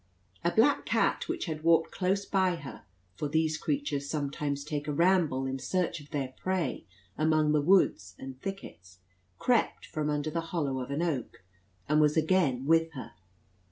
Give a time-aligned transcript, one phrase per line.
[0.43, 4.91] A black cat, which had walked close by her for these creatures sometimes take a
[4.91, 6.87] ramble in search of their prey
[7.19, 8.97] among the woods and thickets
[9.37, 11.43] crept from under the hollow of an oak,
[11.87, 13.11] and was again with her.